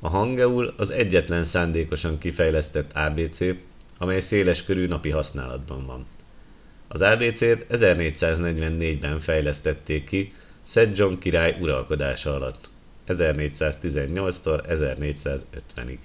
a 0.00 0.08
hangeul 0.08 0.74
az 0.76 0.90
egyetlen 0.90 1.44
szándékosan 1.44 2.18
kifejlesztett 2.18 2.92
ábécé 2.96 3.64
amely 3.98 4.20
széleskörű 4.20 4.86
napi 4.86 5.10
használatban 5.10 5.86
van. 5.86 6.06
az 6.88 7.02
ábécét 7.02 7.66
1444-ben 7.68 9.20
fejlesztették 9.20 10.04
ki 10.04 10.32
szedzsong 10.64 11.18
király 11.18 11.58
uralkodása 11.60 12.34
alatt 12.34 12.70
1418-1450 13.06 15.98